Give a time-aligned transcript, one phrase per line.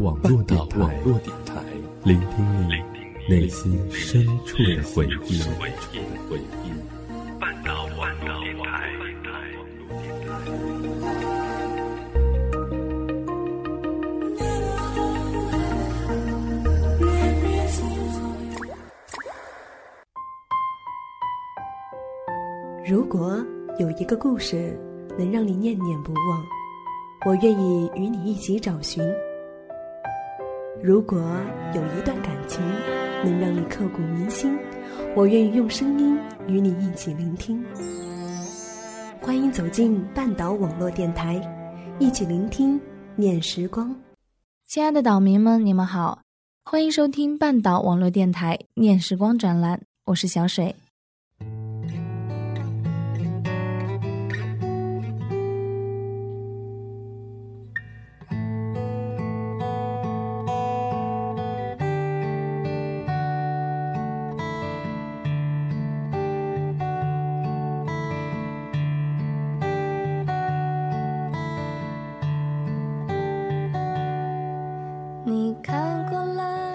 [0.00, 1.62] 网络电台，
[2.04, 2.72] 聆听你
[3.28, 5.42] 内心深处的回忆。
[7.38, 8.90] 半岛网络电台。
[22.88, 23.44] 如果
[23.78, 24.74] 有一个故事
[25.18, 26.42] 能让你念念不忘，
[27.26, 29.04] 我愿意与你一起找寻。
[30.82, 31.18] 如果
[31.74, 32.58] 有一段感情
[33.22, 34.56] 能让你刻骨铭心，
[35.14, 37.62] 我愿意用声音与你一起聆听。
[39.20, 41.38] 欢迎走进半岛网络电台，
[41.98, 42.80] 一起聆听
[43.14, 43.94] 念时光。
[44.66, 46.22] 亲爱的岛民们，你们好，
[46.64, 50.74] 欢迎收听半岛网络电台念时光专栏，我是小水。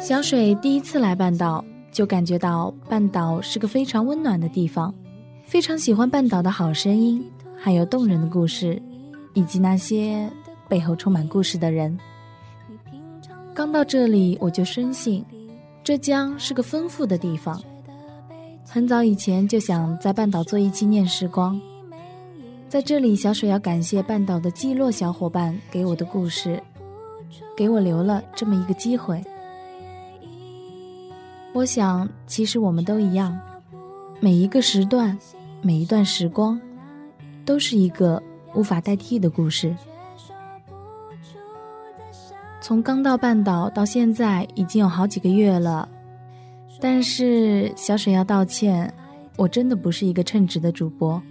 [0.05, 4.93] 小水第一次来半岛，就感觉到半岛是个非常温暖的地方，
[5.43, 7.25] 非常喜欢半岛的好声音，
[7.57, 8.79] 还有动人的故事，
[9.33, 10.29] 以及那些
[10.69, 11.97] 背后充满故事的人。
[13.51, 15.25] 刚到这里，我就深信，
[15.83, 17.59] 浙江是个丰富的地方。
[18.69, 21.59] 很早以前就想在半岛做一期念时光，
[22.69, 26.61] 在这里，小水要感谢半岛的季落小伙伴给我的故事，
[27.57, 29.19] 给我留了这么一个机会。
[31.55, 33.39] 我想，其实我们都一样，
[34.19, 35.17] 每一个时段，
[35.61, 36.59] 每一段时光，
[37.45, 38.21] 都是一个
[38.53, 39.73] 无法代替的故事。
[42.59, 45.87] 从刚到半岛到现在，已经有好几个月了，
[46.81, 48.93] 但是小水要道歉，
[49.37, 51.23] 我真的不是一个称职的主播。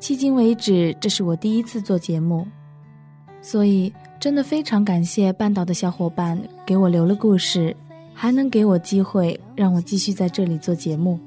[0.00, 2.46] 迄今为止，这是我第一次做节目，
[3.42, 7.76] 所以真的非常感谢半岛的小伙伴给我留了故事。
[8.18, 11.20] 还能给我机会，让我继续在这里做节目。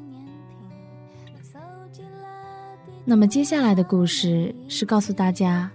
[3.05, 5.69] 那么接下来的故事是告诉大家，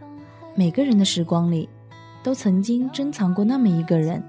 [0.56, 1.69] 每个人的时光里，
[2.25, 4.20] 都曾经珍藏过那么一个人。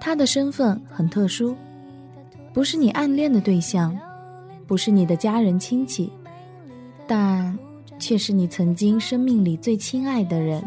[0.00, 1.56] 他的身份很特殊，
[2.54, 3.98] 不是你暗恋的对象，
[4.68, 6.12] 不是你的家人亲戚，
[7.08, 7.58] 但
[7.98, 10.62] 却是你曾经生命里最亲爱的人。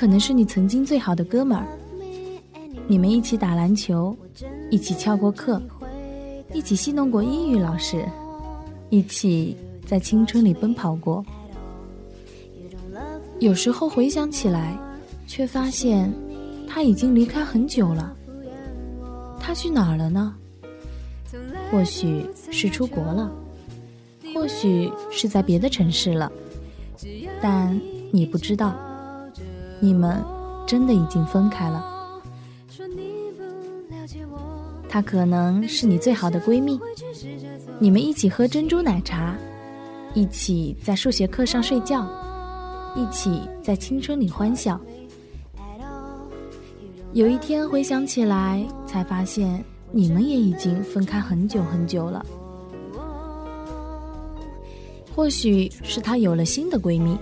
[0.00, 1.66] 可能是你曾经最好的哥们儿，
[2.88, 4.16] 你们一起打篮球，
[4.70, 5.60] 一起翘过课，
[6.54, 8.02] 一起戏弄过英语老师，
[8.88, 11.22] 一起在青春里奔跑过。
[13.40, 14.74] 有时候回想起来，
[15.26, 16.10] 却发现
[16.66, 18.16] 他已经离开很久了。
[19.38, 20.34] 他去哪儿了呢？
[21.70, 23.30] 或许是出国了，
[24.32, 26.32] 或许是在别的城市了，
[27.42, 27.78] 但。
[28.12, 28.74] 你不知道，
[29.80, 30.22] 你们
[30.66, 31.84] 真的已经分开了。
[34.88, 36.78] 她可能是你最好的闺蜜，
[37.78, 39.36] 你们一起喝珍珠奶茶，
[40.14, 42.06] 一起在数学课上睡觉，
[42.94, 44.80] 一起在青春里欢笑。
[47.12, 52.24] 有一天回想起来，才发现你们也已经分开很久很久了。
[55.14, 57.16] 或许是她有了新的闺蜜。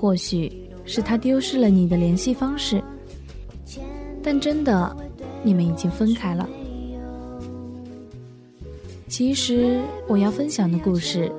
[0.00, 2.82] 或许是他丢失了你的联系方式，
[4.22, 4.96] 但真的，
[5.42, 6.48] 你们已经分开了。
[9.08, 11.30] 其实我要分享的故事，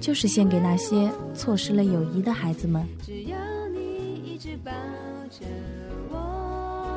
[0.00, 2.86] 就是献给那些错失了友谊的孩子们。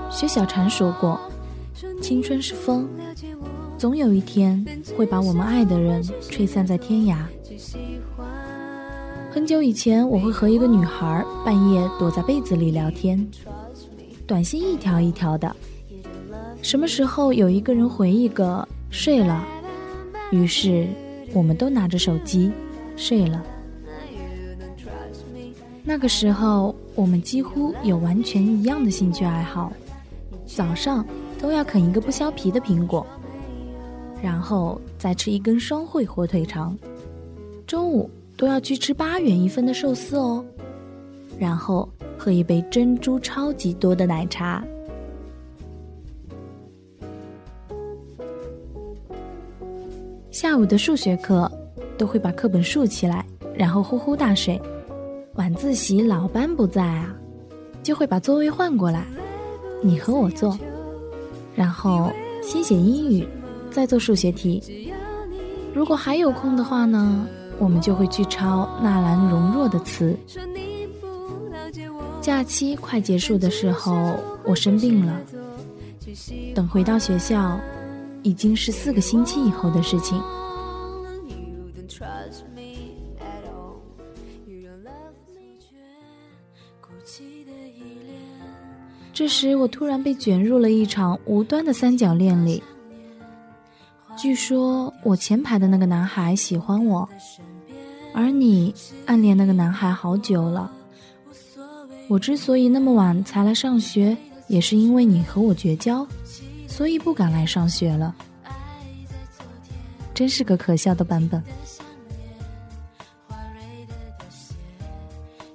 [0.09, 1.19] 薛小禅说过
[2.01, 2.87] ：“青春是风，
[3.77, 4.65] 总有一天
[4.97, 7.17] 会把我们爱的人吹散在天涯。”
[9.35, 13.29] 很久以前，我会和一个女孩半夜躲在被子里聊天，
[14.25, 15.53] 短信一条一条的。
[16.61, 19.45] 什么时候有一个人回一个睡了，
[20.31, 20.87] 于是
[21.33, 22.49] 我们都拿着手机
[22.95, 23.43] 睡了。
[25.83, 29.69] 那个时候，我们几乎有完全一样的兴趣爱好：
[30.45, 31.05] 早上
[31.37, 33.05] 都要啃一个不削皮的苹果，
[34.23, 36.73] 然后再吃一根双汇火腿肠；
[37.67, 40.43] 中午都要去吃八元一份的寿司哦，
[41.39, 41.87] 然后
[42.17, 44.63] 喝一杯珍珠超级多的奶茶。
[50.31, 51.49] 下午的数学课，
[51.97, 54.61] 都会把课本竖起来，然后呼呼大睡。
[55.35, 57.15] 晚自习老班不在啊，
[57.81, 59.05] 就会把座位换过来，
[59.81, 60.57] 你和我坐，
[61.55, 62.11] 然后
[62.43, 63.25] 先写英语，
[63.71, 64.91] 再做数学题。
[65.73, 67.27] 如果还有空的话呢，
[67.59, 70.17] 我们就会去抄纳兰容若的词。
[72.21, 75.19] 假期快结束的时候，我生病了，
[76.53, 77.59] 等回到学校，
[78.23, 80.21] 已经是四个星期以后的事情。
[89.13, 92.61] 这时，我突然被卷入了一场无端的三角恋里。
[94.17, 97.07] 据说我前排的那个男孩喜欢我，
[98.13, 98.73] 而你
[99.05, 100.71] 暗恋那个男孩好久了。
[102.07, 104.15] 我之所以那么晚才来上学，
[104.47, 106.07] 也是因为你和我绝交，
[106.67, 108.15] 所以不敢来上学了。
[110.13, 111.43] 真是个可笑的版本。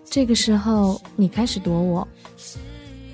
[0.04, 2.06] 这个时候，你开始躲我。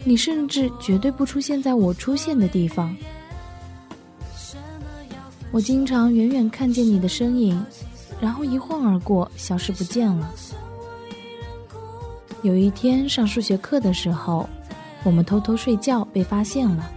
[0.03, 2.97] 你甚至绝对不出现在我出现的地方。
[5.57, 7.65] 我经常远远看见你的身影，
[8.21, 10.31] 然后一晃而过，消失不见了。
[12.43, 14.47] 有一天上数学课的时候，
[15.03, 16.91] 我们偷偷睡觉被发现了，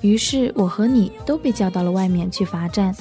[0.00, 2.96] 于是我和你都被叫到了外面去罚站。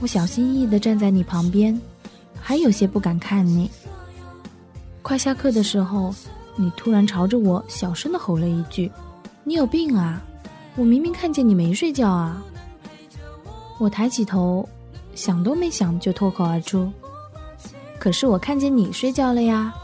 [0.00, 1.80] 我小心翼翼地站在你旁边，
[2.40, 3.70] 还有些不敢看你。
[5.00, 6.12] 快下课的时候。
[6.56, 8.90] 你突然朝着我小声的吼了一句
[9.44, 10.20] ：“你有病啊！
[10.76, 12.42] 我明明看见你没睡觉啊！”
[13.78, 14.68] 我抬起头，
[15.14, 16.90] 想都没想就脱口而出
[17.98, 19.74] ：“可是我看见你睡觉了呀！”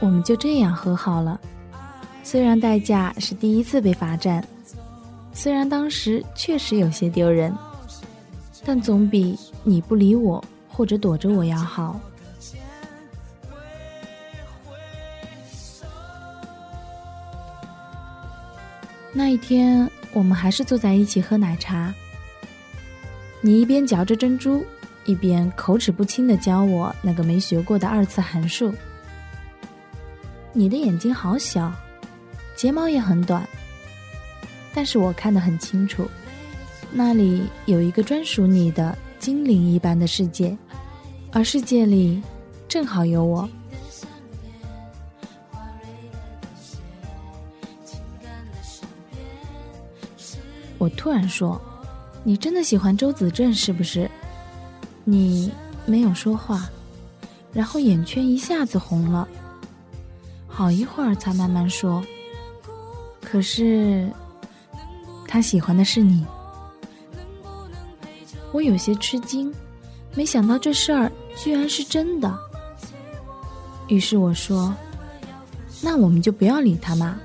[0.00, 1.40] 我们就这样和好了，
[2.22, 4.46] 虽然代价是第一次被罚站，
[5.32, 7.52] 虽然当时确实有些丢人，
[8.64, 11.98] 但总比你不理我或者躲着我要好。
[19.18, 21.92] 那一天，我们还是坐在一起喝奶茶。
[23.40, 24.64] 你一边嚼着珍珠，
[25.06, 28.72] 一边口齿不清的教我那个没学过的二次函数。
[30.52, 31.72] 你的眼睛好小，
[32.54, 33.44] 睫毛也很短，
[34.72, 36.08] 但是我看得很清楚，
[36.92, 40.56] 那里有一个专属你的精灵一般的世界，
[41.32, 42.22] 而世界里
[42.68, 43.48] 正好有我。
[50.78, 51.60] 我突然说
[52.24, 54.08] ：“你真的喜欢周子正是不是？”
[55.04, 55.52] 你
[55.86, 56.68] 没有说话，
[57.52, 59.26] 然后眼圈一下子红了，
[60.46, 62.04] 好一会儿才慢慢说
[63.24, 64.10] ：“可是，
[65.26, 66.24] 他喜欢的是你。”
[68.52, 69.52] 我有些吃惊，
[70.14, 72.38] 没想到这事儿居然是真的。
[73.88, 74.74] 于是我说
[75.80, 77.18] ：“那我们就不要理他嘛。”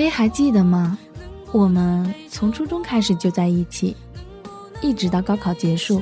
[0.00, 0.96] 哎，还记得吗？
[1.52, 3.94] 我们从初中开始就在一起，
[4.80, 6.00] 一直到高考结束。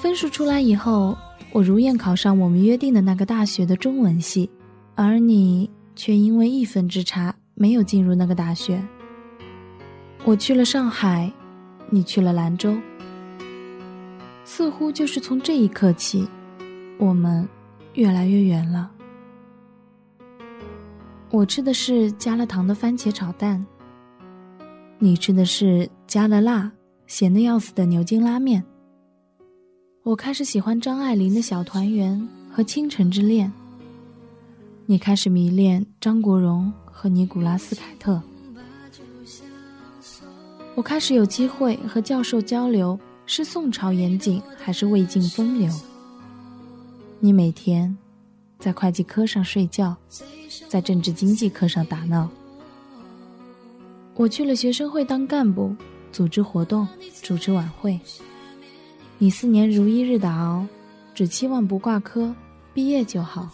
[0.00, 1.14] 分数出来以后，
[1.52, 4.48] 我如愿考上我们约定的那个大学的中文系，
[4.94, 8.82] 而你却因为一分之差没有进入那个大学。
[10.24, 11.30] 我去了上海，
[11.90, 12.74] 你去了兰州。
[14.42, 16.26] 似乎就是从这一刻起，
[16.96, 17.46] 我们
[17.92, 18.90] 越来越远了。
[21.36, 23.62] 我吃的是加了糖的番茄炒蛋，
[24.98, 26.72] 你吃的是加了辣、
[27.06, 28.64] 咸的要死的牛筋拉面。
[30.02, 32.18] 我开始喜欢张爱玲的《小团圆》
[32.56, 33.52] 和《倾城之恋》，
[34.86, 38.18] 你开始迷恋张国荣和尼古拉斯凯特。
[40.74, 45.70] 我开始有机会和教授交流，是宋朝严谨还是魏晋风流？
[47.20, 47.94] 你每天
[48.58, 49.96] 在会计科上睡觉。
[50.68, 52.28] 在政治经济课上打闹，
[54.14, 55.74] 我去了学生会当干部，
[56.10, 56.86] 组织活动，
[57.22, 57.98] 主持晚会。
[59.18, 60.64] 你四年如一日的熬，
[61.14, 62.34] 只期望不挂科，
[62.72, 63.50] 毕业就好。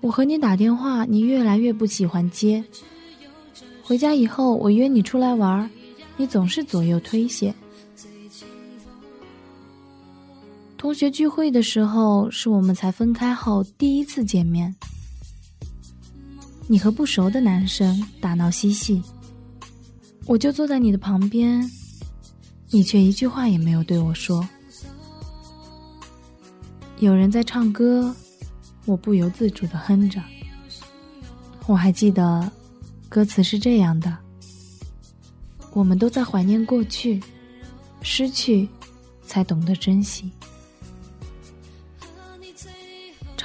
[0.00, 2.62] 我和你打电话，你越来越不喜欢接，
[3.82, 5.68] 回家以后，我约你出来玩，
[6.16, 7.52] 你总是左右推卸。
[10.78, 14.72] 同学聚会的时候，是我们才分开后第一次见面。
[16.68, 19.02] 你和不熟的男生打闹嬉戏，
[20.24, 21.68] 我就坐在你的旁边，
[22.70, 24.48] 你却一句话也没有对我说。
[27.00, 28.14] 有人在唱歌，
[28.84, 30.22] 我不由自主的哼着。
[31.66, 32.48] 我还记得，
[33.08, 34.16] 歌词是这样的：
[35.72, 37.20] 我们都在怀念过去，
[38.00, 38.68] 失去，
[39.26, 40.30] 才懂得珍惜。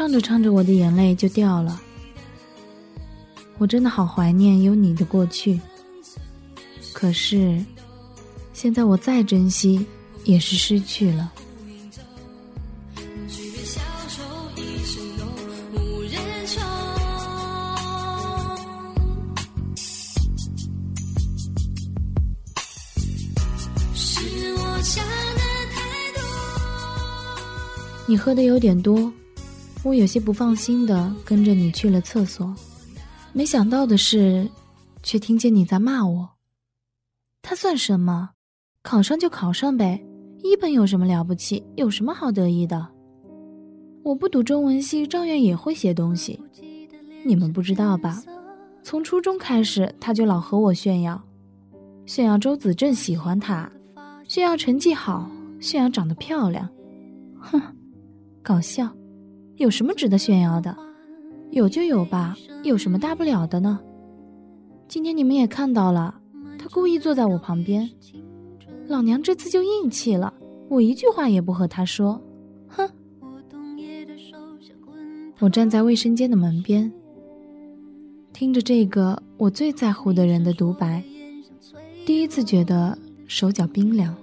[0.04, 1.82] 唱着唱着，我的眼泪就掉了。
[3.58, 5.58] 我真的好怀念有你的过去，
[6.92, 7.64] 可是，
[8.52, 9.86] 现在我再珍惜，
[10.26, 11.32] 也是失去了。
[28.06, 29.10] 你喝的有点多，
[29.84, 32.56] 我有些不放心的跟着你去了厕所。
[33.34, 34.50] 没想到的是，
[35.02, 36.30] 却听见你在骂我。
[37.42, 38.30] 他算什么？
[38.82, 40.02] 考上就考上呗，
[40.44, 41.64] 一本有什么了不起？
[41.76, 42.88] 有什么好得意的？
[44.04, 46.40] 我不读中文系，照样也会写东西。
[47.26, 48.22] 你们不知道吧？
[48.84, 51.22] 从初中开始，他就老和我炫耀，
[52.06, 53.72] 炫耀周子正喜欢他，
[54.28, 56.70] 炫耀成绩好，炫耀长得漂亮。
[57.40, 57.62] 哼，
[58.42, 58.90] 搞笑，
[59.58, 60.76] 有什么值得炫耀的？
[61.52, 63.80] 有就有吧，有什么大不了的呢？
[64.88, 66.20] 今天你们也看到了，
[66.58, 67.90] 他故意坐在我旁边，
[68.88, 70.34] 老娘这次就硬气了，
[70.70, 72.20] 我一句话也不和他说，
[72.68, 72.90] 哼！
[75.40, 76.92] 我站在卫生间的门边，
[78.34, 81.04] 听着这个我最在乎的人的独白，
[82.06, 84.16] 第一次觉得手脚冰凉。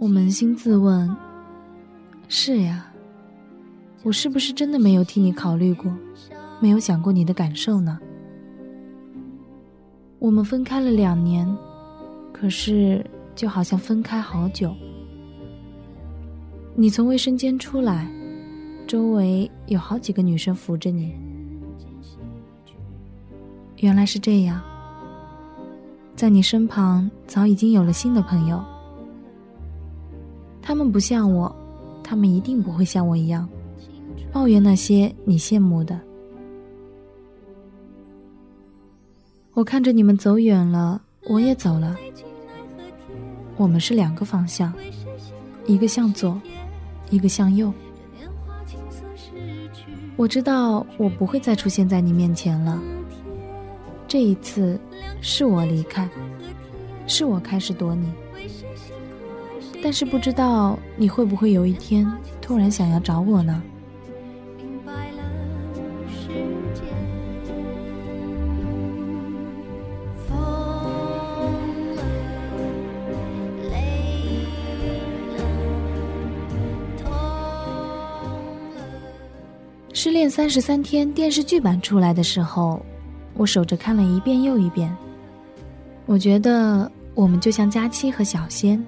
[0.00, 1.14] 我扪心自问。
[2.26, 2.90] 是呀，
[4.02, 5.92] 我是不是真的没有替你考虑过，
[6.58, 7.98] 没有想过你的感受呢？
[10.18, 11.46] 我们分开了两年，
[12.32, 13.04] 可是
[13.34, 14.74] 就好像分开好久。
[16.74, 18.10] 你从卫生间出来，
[18.86, 21.14] 周围有好几个女生扶着你。
[23.76, 24.62] 原来是这样，
[26.16, 28.64] 在你身旁早已经有了新的朋友，
[30.62, 31.54] 他们不像我。
[32.02, 33.48] 他们一定不会像我一样，
[34.32, 36.00] 抱怨那些你羡慕的。
[39.52, 41.96] 我看着你们走远了，我也走了。
[43.56, 44.72] 我们是两个方向，
[45.66, 46.40] 一个向左，
[47.10, 47.72] 一个向右。
[50.16, 52.82] 我知道我不会再出现在你面前了。
[54.08, 54.80] 这一次，
[55.20, 56.08] 是我离开，
[57.06, 58.10] 是我开始躲你。
[59.82, 62.06] 但是不知道你会不会有一天
[62.40, 63.62] 突然想要找我呢？
[79.92, 82.80] 失恋三十三天电视剧版出来的时候，
[83.34, 84.94] 我守着看了一遍又一遍。
[86.06, 88.82] 我觉得我们就像佳期和小仙。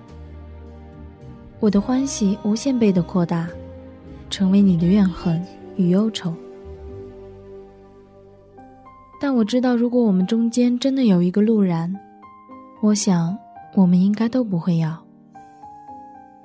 [1.62, 3.48] 我的欢喜无限倍的扩大，
[4.28, 5.40] 成为你的怨恨
[5.76, 6.34] 与忧愁。
[9.20, 11.94] 但我知道，如果我们中间真的有一个路然，
[12.80, 13.38] 我想
[13.76, 15.00] 我们应该都不会要。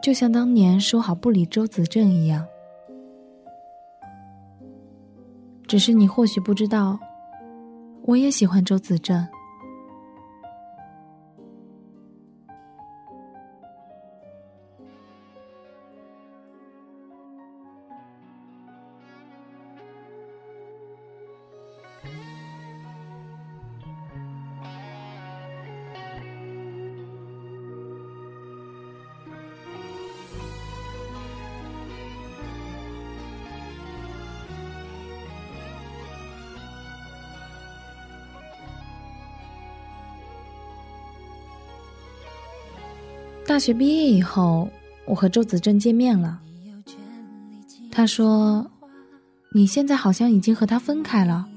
[0.03, 2.45] 就像当年说好不理周子正一样。
[5.65, 6.99] 只是你或许不知道，
[8.03, 9.27] 我也喜欢周子正。
[43.47, 44.69] 大学毕业以后，
[45.05, 46.37] 我和周子正见面了。
[47.89, 48.69] 他说
[49.55, 51.47] ：“你现在好像已经和他分开了。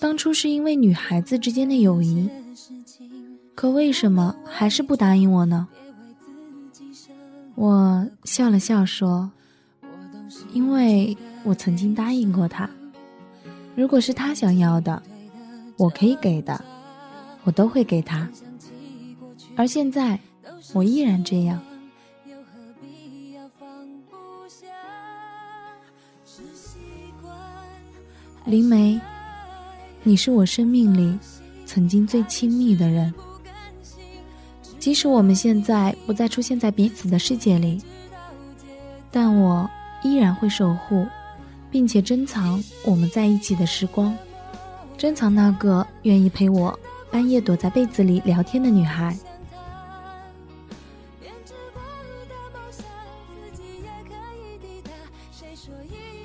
[0.00, 2.26] 当初是因为女孩子之间的友谊，
[3.54, 5.68] 可为什么还是不答应我呢？”
[7.54, 9.30] 我笑了笑说
[10.54, 12.68] ：“因为我曾经答应过他，
[13.76, 15.02] 如果是他想要的，
[15.76, 16.64] 我可以给的，
[17.44, 18.26] 我都会给他。
[19.54, 20.18] 而现在，
[20.72, 21.60] 我依然这样。
[28.46, 29.00] 林梅，
[30.02, 31.18] 你是我生命里
[31.66, 33.12] 曾经最亲密的人。
[34.78, 37.82] 即使我们现在不再出现在彼此的世界里，
[39.10, 39.68] 但我
[40.02, 41.06] 依然会守护，
[41.70, 44.16] 并且珍藏我们在一起的时光，
[44.96, 46.76] 珍藏那个愿意陪我
[47.10, 49.14] 半夜躲在被子里聊天的女孩。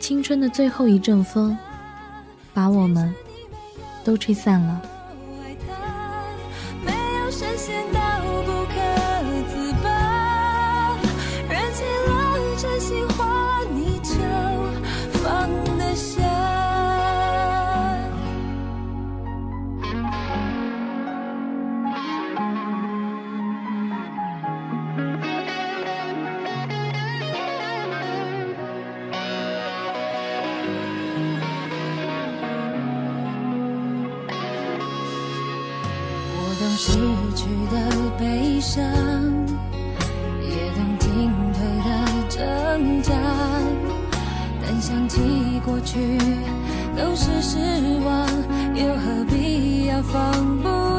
[0.08, 1.58] 青春的最后一阵风，
[2.54, 3.12] 把我们
[4.04, 4.80] 都吹散了。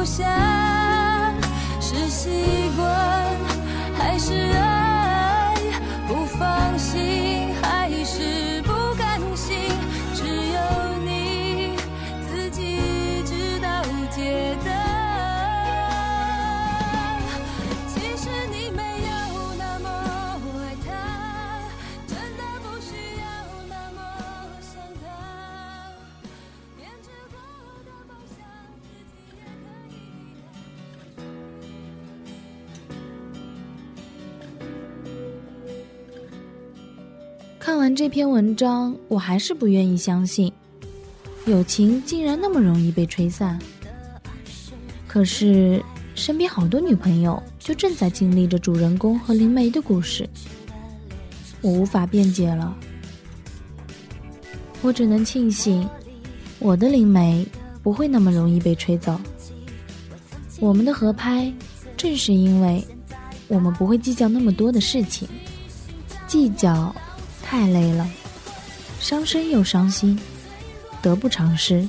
[0.07, 1.33] 下？
[1.81, 2.56] 是心
[37.97, 40.53] 这篇文章，我还是不愿意相信，
[41.47, 43.57] 友情竟然那么容易被吹散。
[45.07, 45.83] 可是
[46.13, 50.29] 身边好多女朋友就正在经历着主人公和灵媒的故事，
[51.59, 52.77] 我无法辩解了。
[54.83, 55.89] 我只能庆幸，
[56.59, 57.43] 我的灵媒
[57.81, 59.19] 不会那么容易被吹走。
[60.59, 61.51] 我们的合拍，
[61.97, 62.85] 正是因为
[63.47, 65.27] 我们不会计较那么多的事情，
[66.27, 66.95] 计较。
[67.49, 68.05] 太累了，
[68.99, 70.19] 伤身又伤心，
[71.01, 71.87] 得不偿失，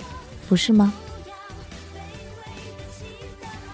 [0.49, 0.95] 不是吗？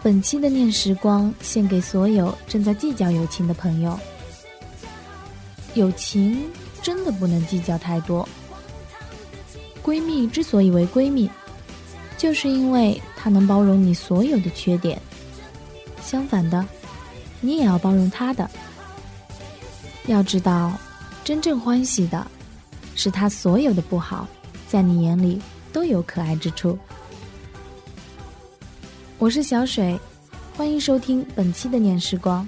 [0.03, 4.01] 本期的念时光献给所有正在计较友情的朋友。
[5.75, 8.27] 友情真的不能计较太多。
[9.83, 11.29] 闺蜜之所以为闺蜜，
[12.16, 14.99] 就是因为她能包容你所有的缺点。
[16.03, 16.64] 相反的，
[17.42, 18.49] 你也要包容她的。
[20.07, 20.73] 要知道。
[21.25, 22.27] 真正欢喜的，
[22.95, 24.29] 是他所有的不好，
[24.69, 25.41] 在你眼里
[25.73, 26.79] 都有可爱之处。
[29.19, 29.99] 我是小水，
[30.55, 32.47] 欢迎收听本期的念时光。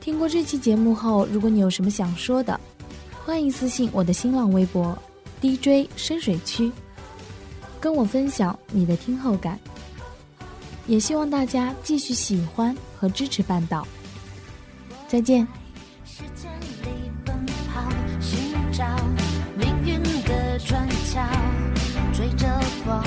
[0.00, 2.58] 听过这期节目后，如果你有什么想说的，
[3.26, 4.96] 欢迎私信我的新浪微博
[5.42, 6.72] DJ 深水区，
[7.78, 9.60] 跟我分享你的听后感。
[10.86, 13.86] 也希望大家继续喜欢和支持半岛。
[15.06, 15.59] 再见。
[20.66, 21.20] 转角
[22.12, 22.46] 追着
[22.84, 23.02] 光